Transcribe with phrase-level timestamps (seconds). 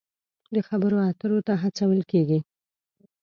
[0.53, 2.39] د خبرو اترو ته هڅول کیږي.